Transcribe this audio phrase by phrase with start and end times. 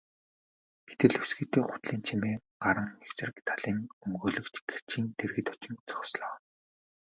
[0.87, 6.33] Гэтэл өсгийтэй гутлын чимээ гаран эсрэг талын өмгөөлөгч гэрчийн дэргэд очин зогслоо.